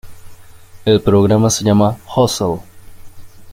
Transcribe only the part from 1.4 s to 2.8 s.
se llamaba 'Hustle'.